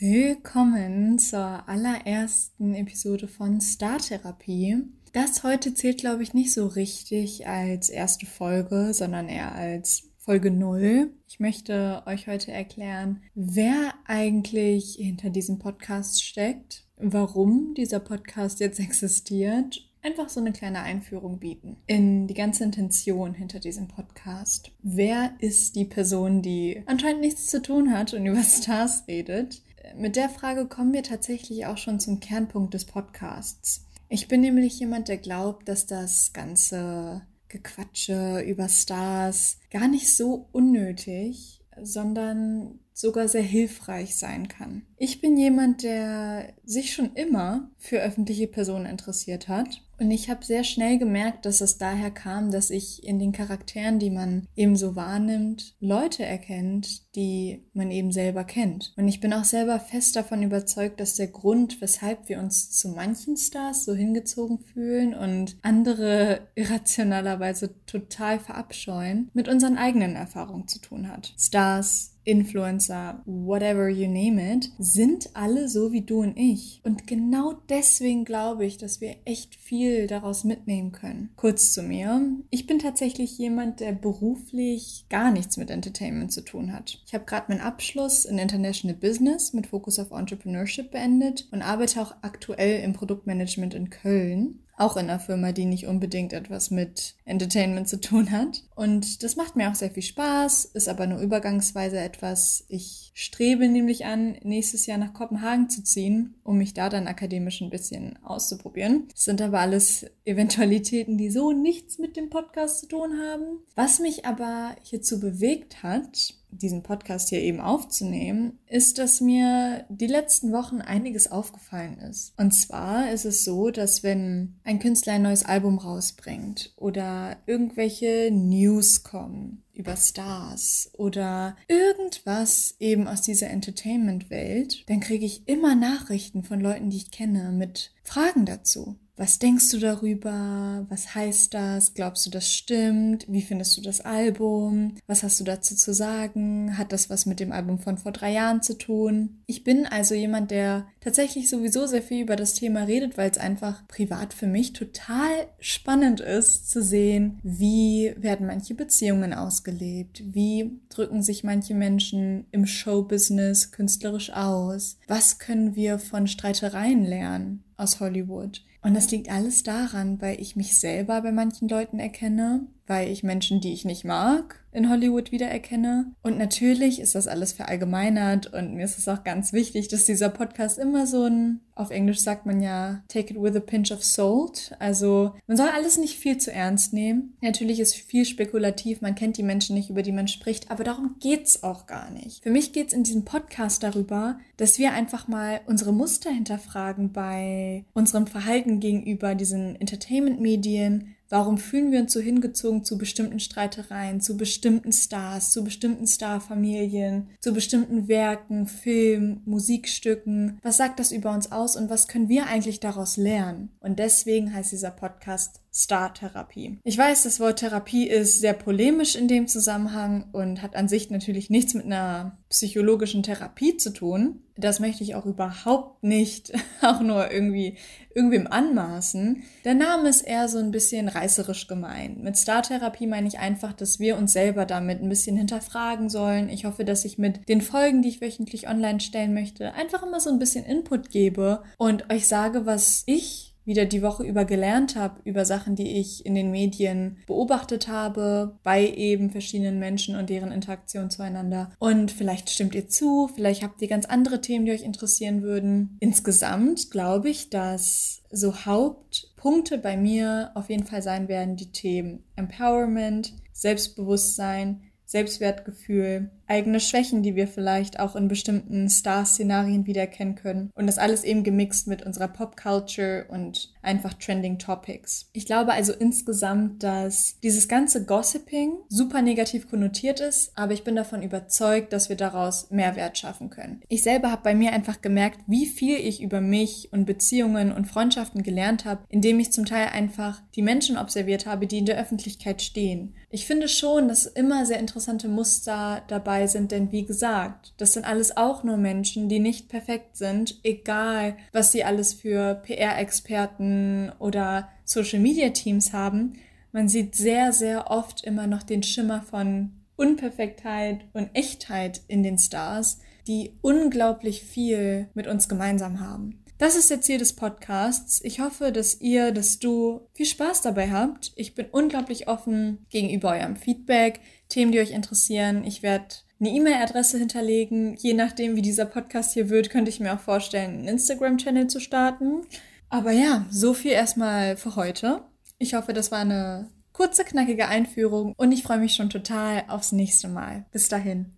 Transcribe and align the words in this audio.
Willkommen 0.00 1.18
zur 1.18 1.68
allerersten 1.68 2.72
Episode 2.76 3.26
von 3.26 3.60
Star 3.60 3.98
Therapie. 3.98 4.84
Das 5.12 5.42
heute 5.42 5.74
zählt, 5.74 5.98
glaube 5.98 6.22
ich, 6.22 6.34
nicht 6.34 6.54
so 6.54 6.68
richtig 6.68 7.48
als 7.48 7.88
erste 7.88 8.24
Folge, 8.24 8.94
sondern 8.94 9.28
eher 9.28 9.56
als 9.56 10.04
Folge 10.18 10.52
0. 10.52 11.10
Ich 11.26 11.40
möchte 11.40 12.04
euch 12.06 12.28
heute 12.28 12.52
erklären, 12.52 13.24
wer 13.34 13.92
eigentlich 14.04 14.94
hinter 15.00 15.30
diesem 15.30 15.58
Podcast 15.58 16.22
steckt, 16.22 16.84
warum 16.96 17.74
dieser 17.74 17.98
Podcast 17.98 18.60
jetzt 18.60 18.78
existiert 18.78 19.84
einfach 20.00 20.28
so 20.28 20.38
eine 20.38 20.52
kleine 20.52 20.82
Einführung 20.82 21.40
bieten 21.40 21.76
in 21.88 22.28
die 22.28 22.34
ganze 22.34 22.62
Intention 22.62 23.34
hinter 23.34 23.58
diesem 23.58 23.88
Podcast. 23.88 24.70
Wer 24.80 25.32
ist 25.40 25.74
die 25.74 25.84
Person, 25.84 26.40
die 26.40 26.82
anscheinend 26.86 27.20
nichts 27.20 27.48
zu 27.48 27.60
tun 27.60 27.92
hat 27.92 28.14
und 28.14 28.24
über 28.26 28.44
Stars 28.44 29.04
redet? 29.08 29.60
Mit 29.96 30.16
der 30.16 30.28
Frage 30.28 30.66
kommen 30.66 30.92
wir 30.92 31.02
tatsächlich 31.02 31.66
auch 31.66 31.76
schon 31.76 32.00
zum 32.00 32.20
Kernpunkt 32.20 32.74
des 32.74 32.84
Podcasts. 32.84 33.86
Ich 34.08 34.28
bin 34.28 34.40
nämlich 34.40 34.78
jemand, 34.80 35.08
der 35.08 35.18
glaubt, 35.18 35.68
dass 35.68 35.86
das 35.86 36.32
ganze 36.32 37.22
Gequatsche 37.48 38.40
über 38.40 38.68
Stars 38.68 39.58
gar 39.70 39.88
nicht 39.88 40.14
so 40.14 40.48
unnötig, 40.52 41.62
sondern 41.80 42.80
sogar 42.92 43.28
sehr 43.28 43.42
hilfreich 43.42 44.16
sein 44.16 44.48
kann. 44.48 44.82
Ich 44.96 45.20
bin 45.20 45.36
jemand, 45.36 45.82
der 45.82 46.54
sich 46.64 46.92
schon 46.92 47.14
immer 47.14 47.70
für 47.78 48.00
öffentliche 48.00 48.48
Personen 48.48 48.86
interessiert 48.86 49.48
hat. 49.48 49.82
Und 49.98 50.10
ich 50.10 50.30
habe 50.30 50.44
sehr 50.44 50.64
schnell 50.64 50.98
gemerkt, 50.98 51.44
dass 51.44 51.60
es 51.60 51.78
daher 51.78 52.10
kam, 52.10 52.50
dass 52.50 52.70
ich 52.70 53.04
in 53.04 53.18
den 53.18 53.32
Charakteren, 53.32 53.98
die 53.98 54.10
man 54.10 54.46
eben 54.54 54.76
so 54.76 54.96
wahrnimmt, 54.96 55.74
Leute 55.80 56.24
erkennt, 56.24 57.14
die 57.16 57.66
man 57.72 57.90
eben 57.90 58.12
selber 58.12 58.44
kennt. 58.44 58.92
Und 58.96 59.08
ich 59.08 59.20
bin 59.20 59.32
auch 59.32 59.44
selber 59.44 59.80
fest 59.80 60.14
davon 60.16 60.42
überzeugt, 60.42 61.00
dass 61.00 61.16
der 61.16 61.28
Grund, 61.28 61.80
weshalb 61.80 62.28
wir 62.28 62.38
uns 62.38 62.70
zu 62.70 62.90
manchen 62.90 63.36
Stars 63.36 63.84
so 63.84 63.94
hingezogen 63.94 64.60
fühlen 64.60 65.14
und 65.14 65.56
andere 65.62 66.48
irrationalerweise 66.54 67.74
total 67.86 68.38
verabscheuen, 68.38 69.30
mit 69.34 69.48
unseren 69.48 69.76
eigenen 69.76 70.14
Erfahrungen 70.14 70.68
zu 70.68 70.80
tun 70.80 71.08
hat. 71.08 71.34
Stars, 71.36 72.17
Influencer, 72.28 73.22
whatever 73.24 73.88
you 73.88 74.06
name 74.06 74.54
it, 74.54 74.70
sind 74.78 75.30
alle 75.32 75.68
so 75.68 75.92
wie 75.92 76.02
du 76.02 76.20
und 76.20 76.36
ich. 76.36 76.82
Und 76.84 77.06
genau 77.06 77.54
deswegen 77.70 78.26
glaube 78.26 78.66
ich, 78.66 78.76
dass 78.76 79.00
wir 79.00 79.16
echt 79.24 79.54
viel 79.54 80.06
daraus 80.06 80.44
mitnehmen 80.44 80.92
können. 80.92 81.30
Kurz 81.36 81.72
zu 81.72 81.82
mir. 81.82 82.20
Ich 82.50 82.66
bin 82.66 82.78
tatsächlich 82.78 83.38
jemand, 83.38 83.80
der 83.80 83.92
beruflich 83.92 85.06
gar 85.08 85.30
nichts 85.30 85.56
mit 85.56 85.70
Entertainment 85.70 86.30
zu 86.30 86.42
tun 86.42 86.72
hat. 86.72 87.02
Ich 87.06 87.14
habe 87.14 87.24
gerade 87.24 87.46
meinen 87.48 87.62
Abschluss 87.62 88.26
in 88.26 88.38
International 88.38 88.96
Business 88.96 89.54
mit 89.54 89.68
Fokus 89.68 89.98
auf 89.98 90.10
Entrepreneurship 90.10 90.90
beendet 90.90 91.48
und 91.50 91.62
arbeite 91.62 92.02
auch 92.02 92.14
aktuell 92.20 92.82
im 92.82 92.92
Produktmanagement 92.92 93.72
in 93.72 93.88
Köln 93.88 94.60
auch 94.78 94.96
in 94.96 95.10
einer 95.10 95.20
Firma, 95.20 95.52
die 95.52 95.64
nicht 95.64 95.86
unbedingt 95.86 96.32
etwas 96.32 96.70
mit 96.70 97.14
Entertainment 97.24 97.88
zu 97.88 98.00
tun 98.00 98.30
hat. 98.30 98.62
Und 98.74 99.22
das 99.22 99.36
macht 99.36 99.56
mir 99.56 99.70
auch 99.70 99.74
sehr 99.74 99.90
viel 99.90 100.02
Spaß, 100.02 100.66
ist 100.66 100.88
aber 100.88 101.06
nur 101.06 101.20
übergangsweise 101.20 101.98
etwas. 101.98 102.64
Ich 102.68 103.10
strebe 103.14 103.68
nämlich 103.68 104.06
an, 104.06 104.36
nächstes 104.42 104.86
Jahr 104.86 104.98
nach 104.98 105.12
Kopenhagen 105.12 105.68
zu 105.68 105.82
ziehen, 105.82 106.34
um 106.44 106.58
mich 106.58 106.74
da 106.74 106.88
dann 106.88 107.06
akademisch 107.06 107.60
ein 107.60 107.70
bisschen 107.70 108.18
auszuprobieren. 108.24 109.08
Das 109.12 109.24
sind 109.24 109.42
aber 109.42 109.60
alles 109.60 110.06
Eventualitäten, 110.24 111.18
die 111.18 111.30
so 111.30 111.52
nichts 111.52 111.98
mit 111.98 112.16
dem 112.16 112.30
Podcast 112.30 112.80
zu 112.80 112.86
tun 112.86 113.18
haben. 113.18 113.58
Was 113.74 113.98
mich 113.98 114.24
aber 114.24 114.76
hierzu 114.82 115.20
bewegt 115.20 115.82
hat, 115.82 116.34
diesen 116.50 116.82
Podcast 116.82 117.28
hier 117.28 117.40
eben 117.40 117.60
aufzunehmen, 117.60 118.58
ist, 118.66 118.98
dass 118.98 119.20
mir 119.20 119.84
die 119.88 120.06
letzten 120.06 120.52
Wochen 120.52 120.80
einiges 120.80 121.30
aufgefallen 121.30 121.98
ist. 121.98 122.32
Und 122.36 122.52
zwar 122.52 123.10
ist 123.10 123.24
es 123.24 123.44
so, 123.44 123.70
dass 123.70 124.02
wenn 124.02 124.54
ein 124.64 124.78
Künstler 124.78 125.14
ein 125.14 125.22
neues 125.22 125.44
Album 125.44 125.78
rausbringt 125.78 126.72
oder 126.76 127.36
irgendwelche 127.46 128.30
News 128.32 129.02
kommen 129.02 129.62
über 129.74 129.96
Stars 129.96 130.90
oder 130.94 131.56
irgendwas 131.68 132.74
eben 132.80 133.06
aus 133.06 133.22
dieser 133.22 133.48
Entertainment-Welt, 133.48 134.84
dann 134.88 135.00
kriege 135.00 135.24
ich 135.24 135.48
immer 135.48 135.76
Nachrichten 135.76 136.42
von 136.42 136.60
Leuten, 136.60 136.90
die 136.90 136.96
ich 136.96 137.10
kenne, 137.10 137.52
mit 137.52 137.92
Fragen 138.02 138.44
dazu. 138.44 138.96
Was 139.18 139.40
denkst 139.40 139.72
du 139.72 139.80
darüber? 139.80 140.86
Was 140.88 141.12
heißt 141.16 141.52
das? 141.52 141.92
Glaubst 141.92 142.24
du, 142.24 142.30
das 142.30 142.54
stimmt? 142.54 143.26
Wie 143.28 143.42
findest 143.42 143.76
du 143.76 143.80
das 143.80 144.00
Album? 144.00 144.94
Was 145.08 145.24
hast 145.24 145.40
du 145.40 145.44
dazu 145.44 145.74
zu 145.74 145.92
sagen? 145.92 146.78
Hat 146.78 146.92
das 146.92 147.10
was 147.10 147.26
mit 147.26 147.40
dem 147.40 147.50
Album 147.50 147.80
von 147.80 147.98
vor 147.98 148.12
drei 148.12 148.32
Jahren 148.32 148.62
zu 148.62 148.78
tun? 148.78 149.42
Ich 149.46 149.64
bin 149.64 149.86
also 149.86 150.14
jemand, 150.14 150.52
der 150.52 150.86
tatsächlich 151.08 151.48
sowieso 151.48 151.86
sehr 151.86 152.02
viel 152.02 152.22
über 152.22 152.36
das 152.36 152.52
Thema 152.52 152.82
redet, 152.82 153.16
weil 153.16 153.30
es 153.30 153.38
einfach 153.38 153.88
privat 153.88 154.34
für 154.34 154.46
mich 154.46 154.74
total 154.74 155.30
spannend 155.58 156.20
ist 156.20 156.70
zu 156.70 156.82
sehen, 156.82 157.38
wie 157.42 158.12
werden 158.18 158.46
manche 158.46 158.74
Beziehungen 158.74 159.32
ausgelebt? 159.32 160.22
Wie 160.34 160.78
drücken 160.90 161.22
sich 161.22 161.44
manche 161.44 161.74
Menschen 161.74 162.44
im 162.50 162.66
Showbusiness 162.66 163.72
künstlerisch 163.72 164.30
aus? 164.34 164.98
Was 165.06 165.38
können 165.38 165.74
wir 165.74 165.98
von 165.98 166.26
Streitereien 166.26 167.06
lernen 167.06 167.64
aus 167.78 168.00
Hollywood? 168.00 168.62
Und 168.82 168.92
das 168.92 169.10
liegt 169.10 169.30
alles 169.30 169.62
daran, 169.62 170.20
weil 170.20 170.38
ich 170.38 170.56
mich 170.56 170.78
selber 170.78 171.22
bei 171.22 171.32
manchen 171.32 171.70
Leuten 171.70 171.98
erkenne, 171.98 172.66
weil 172.88 173.10
ich 173.10 173.22
Menschen, 173.22 173.60
die 173.60 173.72
ich 173.72 173.84
nicht 173.84 174.04
mag, 174.04 174.60
in 174.72 174.90
Hollywood 174.90 175.32
wiedererkenne. 175.32 176.12
Und 176.22 176.38
natürlich 176.38 177.00
ist 177.00 177.14
das 177.14 177.26
alles 177.26 177.52
verallgemeinert 177.52 178.52
und 178.52 178.74
mir 178.74 178.84
ist 178.84 178.98
es 178.98 179.08
auch 179.08 179.24
ganz 179.24 179.52
wichtig, 179.52 179.88
dass 179.88 180.04
dieser 180.04 180.28
Podcast 180.28 180.78
immer 180.78 181.06
so 181.06 181.24
ein, 181.24 181.60
auf 181.74 181.90
Englisch 181.90 182.20
sagt 182.20 182.46
man 182.46 182.60
ja, 182.60 183.02
take 183.08 183.32
it 183.32 183.40
with 183.40 183.56
a 183.56 183.60
pinch 183.60 183.90
of 183.92 184.04
salt. 184.04 184.72
Also 184.78 185.34
man 185.46 185.56
soll 185.56 185.68
alles 185.68 185.98
nicht 185.98 186.18
viel 186.18 186.38
zu 186.38 186.52
ernst 186.52 186.92
nehmen. 186.92 187.36
Natürlich 187.40 187.80
ist 187.80 187.94
viel 187.94 188.24
spekulativ, 188.24 189.00
man 189.00 189.14
kennt 189.14 189.38
die 189.38 189.42
Menschen 189.42 189.74
nicht, 189.74 189.90
über 189.90 190.02
die 190.02 190.12
man 190.12 190.28
spricht, 190.28 190.70
aber 190.70 190.84
darum 190.84 191.16
geht's 191.20 191.62
auch 191.62 191.86
gar 191.86 192.10
nicht. 192.10 192.42
Für 192.42 192.50
mich 192.50 192.72
geht's 192.72 192.92
in 192.92 193.04
diesem 193.04 193.24
Podcast 193.24 193.82
darüber, 193.82 194.38
dass 194.58 194.78
wir 194.78 194.92
einfach 194.92 195.28
mal 195.28 195.60
unsere 195.66 195.92
Muster 195.92 196.30
hinterfragen 196.30 197.12
bei 197.12 197.84
unserem 197.94 198.26
Verhalten 198.26 198.80
gegenüber 198.80 199.34
diesen 199.34 199.76
Entertainment-Medien, 199.80 201.14
Warum 201.30 201.58
fühlen 201.58 201.92
wir 201.92 202.00
uns 202.00 202.12
so 202.12 202.20
hingezogen 202.20 202.84
zu 202.84 202.96
bestimmten 202.96 203.38
Streitereien, 203.38 204.20
zu 204.20 204.36
bestimmten 204.36 204.92
Stars, 204.92 205.52
zu 205.52 205.62
bestimmten 205.62 206.06
Starfamilien, 206.06 207.28
zu 207.40 207.52
bestimmten 207.52 208.08
Werken, 208.08 208.66
Filmen, 208.66 209.42
Musikstücken? 209.44 210.58
Was 210.62 210.78
sagt 210.78 210.98
das 211.00 211.12
über 211.12 211.32
uns 211.32 211.52
aus 211.52 211.76
und 211.76 211.90
was 211.90 212.08
können 212.08 212.30
wir 212.30 212.46
eigentlich 212.46 212.80
daraus 212.80 213.18
lernen? 213.18 213.70
Und 213.80 213.98
deswegen 213.98 214.54
heißt 214.54 214.72
dieser 214.72 214.90
Podcast 214.90 215.60
Star-Therapie. 215.78 216.80
Ich 216.82 216.98
weiß, 216.98 217.22
das 217.22 217.38
Wort 217.38 217.60
Therapie 217.60 218.08
ist 218.08 218.40
sehr 218.40 218.52
polemisch 218.52 219.14
in 219.14 219.28
dem 219.28 219.46
Zusammenhang 219.46 220.24
und 220.32 220.60
hat 220.60 220.74
an 220.74 220.88
sich 220.88 221.08
natürlich 221.10 221.50
nichts 221.50 221.72
mit 221.74 221.84
einer 221.84 222.36
psychologischen 222.48 223.22
Therapie 223.22 223.76
zu 223.76 223.92
tun. 223.92 224.40
Das 224.56 224.80
möchte 224.80 225.04
ich 225.04 225.14
auch 225.14 225.24
überhaupt 225.24 226.02
nicht 226.02 226.52
auch 226.82 227.00
nur 227.00 227.30
irgendwie 227.30 227.76
irgendwem 228.12 228.48
anmaßen. 228.48 229.44
Der 229.64 229.74
Name 229.74 230.08
ist 230.08 230.22
eher 230.22 230.48
so 230.48 230.58
ein 230.58 230.72
bisschen 230.72 231.06
reißerisch 231.06 231.68
gemeint. 231.68 232.24
Mit 232.24 232.36
Star-Therapie 232.36 233.06
meine 233.06 233.28
ich 233.28 233.38
einfach, 233.38 233.72
dass 233.72 234.00
wir 234.00 234.18
uns 234.18 234.32
selber 234.32 234.66
damit 234.66 235.00
ein 235.00 235.08
bisschen 235.08 235.36
hinterfragen 235.36 236.10
sollen. 236.10 236.48
Ich 236.48 236.64
hoffe, 236.64 236.84
dass 236.84 237.04
ich 237.04 237.18
mit 237.18 237.48
den 237.48 237.60
Folgen, 237.60 238.02
die 238.02 238.08
ich 238.08 238.20
wöchentlich 238.20 238.68
online 238.68 238.98
stellen 238.98 239.32
möchte, 239.32 239.74
einfach 239.74 240.02
immer 240.02 240.18
so 240.18 240.30
ein 240.30 240.40
bisschen 240.40 240.64
Input 240.64 241.10
gebe 241.10 241.62
und 241.76 242.12
euch 242.12 242.26
sage, 242.26 242.66
was 242.66 243.04
ich 243.06 243.54
wieder 243.68 243.84
die 243.84 244.02
Woche 244.02 244.24
über 244.24 244.44
gelernt 244.44 244.96
habe, 244.96 245.20
über 245.24 245.44
Sachen, 245.44 245.76
die 245.76 245.98
ich 245.98 246.26
in 246.26 246.34
den 246.34 246.50
Medien 246.50 247.18
beobachtet 247.26 247.86
habe, 247.86 248.58
bei 248.64 248.88
eben 248.88 249.30
verschiedenen 249.30 249.78
Menschen 249.78 250.16
und 250.16 250.30
deren 250.30 250.50
Interaktion 250.50 251.10
zueinander. 251.10 251.70
Und 251.78 252.10
vielleicht 252.10 252.50
stimmt 252.50 252.74
ihr 252.74 252.88
zu, 252.88 253.28
vielleicht 253.32 253.62
habt 253.62 253.80
ihr 253.82 253.88
ganz 253.88 254.06
andere 254.06 254.40
Themen, 254.40 254.64
die 254.64 254.72
euch 254.72 254.82
interessieren 254.82 255.42
würden. 255.42 255.98
Insgesamt 256.00 256.90
glaube 256.90 257.28
ich, 257.28 257.50
dass 257.50 258.22
so 258.30 258.64
Hauptpunkte 258.64 259.78
bei 259.78 259.96
mir 259.96 260.50
auf 260.54 260.70
jeden 260.70 260.84
Fall 260.84 261.02
sein 261.02 261.28
werden 261.28 261.56
die 261.56 261.70
Themen 261.70 262.24
Empowerment, 262.36 263.34
Selbstbewusstsein, 263.52 264.82
Selbstwertgefühl, 265.04 266.30
eigene 266.48 266.80
Schwächen, 266.80 267.22
die 267.22 267.36
wir 267.36 267.46
vielleicht 267.46 268.00
auch 268.00 268.16
in 268.16 268.28
bestimmten 268.28 268.88
Star-Szenarien 268.88 269.86
wiedererkennen 269.86 270.34
können. 270.34 270.70
Und 270.74 270.86
das 270.86 270.98
alles 270.98 271.24
eben 271.24 271.44
gemixt 271.44 271.86
mit 271.86 272.04
unserer 272.04 272.28
Pop-Culture 272.28 273.26
und 273.28 273.72
einfach 273.82 274.14
Trending 274.14 274.58
Topics. 274.58 275.28
Ich 275.32 275.46
glaube 275.46 275.72
also 275.72 275.92
insgesamt, 275.92 276.82
dass 276.82 277.38
dieses 277.42 277.68
ganze 277.68 278.04
Gossiping 278.04 278.72
super 278.88 279.22
negativ 279.22 279.68
konnotiert 279.68 280.20
ist, 280.20 280.52
aber 280.56 280.72
ich 280.72 280.84
bin 280.84 280.96
davon 280.96 281.22
überzeugt, 281.22 281.92
dass 281.92 282.08
wir 282.08 282.16
daraus 282.16 282.70
Mehrwert 282.70 283.18
schaffen 283.18 283.50
können. 283.50 283.82
Ich 283.88 284.02
selber 284.02 284.30
habe 284.30 284.42
bei 284.42 284.54
mir 284.54 284.72
einfach 284.72 285.00
gemerkt, 285.00 285.40
wie 285.46 285.66
viel 285.66 285.96
ich 285.96 286.22
über 286.22 286.40
mich 286.40 286.88
und 286.92 287.04
Beziehungen 287.04 287.72
und 287.72 287.86
Freundschaften 287.86 288.42
gelernt 288.42 288.84
habe, 288.84 289.04
indem 289.08 289.40
ich 289.40 289.52
zum 289.52 289.64
Teil 289.64 289.88
einfach 289.88 290.42
die 290.54 290.62
Menschen 290.62 290.98
observiert 290.98 291.46
habe, 291.46 291.66
die 291.66 291.78
in 291.78 291.86
der 291.86 291.98
Öffentlichkeit 291.98 292.62
stehen. 292.62 293.14
Ich 293.30 293.46
finde 293.46 293.68
schon, 293.68 294.08
dass 294.08 294.24
immer 294.24 294.64
sehr 294.64 294.78
interessante 294.78 295.28
Muster 295.28 296.02
dabei 296.08 296.37
dabei 296.38 296.46
sind, 296.46 296.70
denn 296.70 296.92
wie 296.92 297.04
gesagt, 297.04 297.74
das 297.78 297.94
sind 297.94 298.04
alles 298.04 298.36
auch 298.36 298.62
nur 298.62 298.76
Menschen, 298.76 299.28
die 299.28 299.40
nicht 299.40 299.68
perfekt 299.68 300.16
sind, 300.16 300.60
egal 300.62 301.36
was 301.52 301.72
sie 301.72 301.84
alles 301.84 302.14
für 302.14 302.54
PR-Experten 302.54 304.12
oder 304.18 304.68
Social-Media-Teams 304.84 305.92
haben. 305.92 306.34
Man 306.72 306.88
sieht 306.88 307.16
sehr, 307.16 307.52
sehr 307.52 307.90
oft 307.90 308.24
immer 308.24 308.46
noch 308.46 308.62
den 308.62 308.82
Schimmer 308.82 309.22
von 309.22 309.72
Unperfektheit 309.96 311.00
und 311.12 311.30
Echtheit 311.34 312.02
in 312.06 312.22
den 312.22 312.38
Stars, 312.38 313.00
die 313.26 313.58
unglaublich 313.60 314.42
viel 314.42 315.08
mit 315.14 315.26
uns 315.26 315.48
gemeinsam 315.48 315.98
haben. 315.98 316.44
Das 316.58 316.74
ist 316.74 316.90
der 316.90 317.00
Ziel 317.00 317.18
des 317.18 317.34
Podcasts. 317.34 318.20
Ich 318.24 318.40
hoffe, 318.40 318.72
dass 318.72 319.00
ihr, 319.00 319.30
dass 319.30 319.60
du 319.60 320.08
viel 320.12 320.26
Spaß 320.26 320.62
dabei 320.62 320.90
habt. 320.90 321.30
Ich 321.36 321.54
bin 321.54 321.66
unglaublich 321.70 322.26
offen 322.26 322.84
gegenüber 322.90 323.30
eurem 323.30 323.54
Feedback, 323.54 324.20
Themen, 324.48 324.72
die 324.72 324.80
euch 324.80 324.90
interessieren. 324.90 325.62
Ich 325.62 325.84
werde 325.84 326.16
eine 326.40 326.50
E-Mail-Adresse 326.50 327.18
hinterlegen. 327.18 327.94
Je 327.96 328.14
nachdem, 328.14 328.56
wie 328.56 328.62
dieser 328.62 328.84
Podcast 328.84 329.34
hier 329.34 329.48
wird, 329.48 329.70
könnte 329.70 329.90
ich 329.90 330.00
mir 330.00 330.14
auch 330.14 330.20
vorstellen, 330.20 330.78
einen 330.78 330.88
Instagram-Channel 330.88 331.66
zu 331.66 331.80
starten. 331.80 332.42
Aber 332.88 333.12
ja, 333.12 333.46
so 333.50 333.74
viel 333.74 333.92
erstmal 333.92 334.56
für 334.56 334.76
heute. 334.76 335.22
Ich 335.58 335.74
hoffe, 335.74 335.92
das 335.92 336.10
war 336.10 336.20
eine 336.20 336.70
kurze, 336.92 337.24
knackige 337.24 337.68
Einführung 337.68 338.34
und 338.36 338.52
ich 338.52 338.62
freue 338.62 338.78
mich 338.78 338.94
schon 338.94 339.10
total 339.10 339.64
aufs 339.68 339.92
nächste 339.92 340.28
Mal. 340.28 340.66
Bis 340.72 340.88
dahin. 340.88 341.37